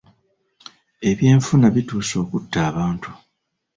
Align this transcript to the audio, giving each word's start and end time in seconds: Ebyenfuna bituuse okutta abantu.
Ebyenfuna 1.09 1.67
bituuse 1.75 2.15
okutta 2.23 2.57
abantu. 2.69 3.11